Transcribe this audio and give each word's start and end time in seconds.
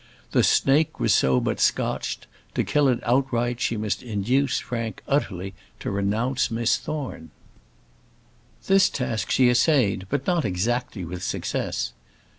The 0.31 0.41
snake 0.41 0.99
was 0.99 1.13
so 1.13 1.39
but 1.39 1.59
scotched; 1.59 2.25
to 2.55 2.63
kill 2.63 2.87
it 2.87 2.99
outright 3.03 3.61
she 3.61 3.77
must 3.77 4.01
induce 4.01 4.57
Frank 4.57 5.03
utterly 5.07 5.53
to 5.79 5.91
renounce 5.91 6.49
Miss 6.49 6.75
Thorne. 6.79 7.29
This 8.65 8.89
task 8.89 9.29
she 9.29 9.47
essayed, 9.47 10.07
but 10.09 10.25
not 10.25 10.43
exactly 10.43 11.05
with 11.05 11.21
success. 11.21 11.93